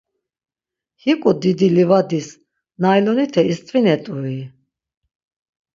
[1.03, 2.27] Hiǩu diki livadis
[2.81, 4.37] naylonite ist̆vinert̆ui?